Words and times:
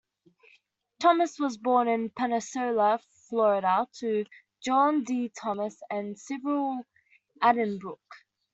Thomas 0.99 1.37
was 1.37 1.57
born 1.59 1.87
in 1.87 2.09
Pensacola, 2.09 2.99
Florida, 3.29 3.85
to 3.99 4.25
John 4.65 5.03
D. 5.03 5.29
Thomas 5.39 5.79
and 5.91 6.17
Sibyl 6.17 6.87
Addenbrooke. 7.43 8.15